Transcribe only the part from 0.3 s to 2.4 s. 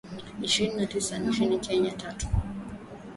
Ishirini na tisa nchini Kenya, tatu.